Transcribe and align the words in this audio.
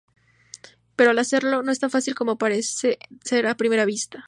Pero 0.95 1.11
al 1.11 1.19
hacerlo, 1.19 1.61
no 1.61 1.71
es 1.71 1.77
tan 1.79 1.91
fácil 1.91 2.15
como 2.15 2.39
parece 2.39 2.97
ser 3.23 3.45
a 3.45 3.55
primera 3.55 3.85
vista. 3.85 4.19